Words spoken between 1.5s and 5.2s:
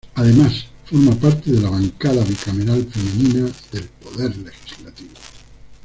de la Bancada Bicameral Femenina del Poder Legislativo.